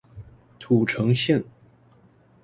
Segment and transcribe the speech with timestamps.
[0.57, 1.45] 土城線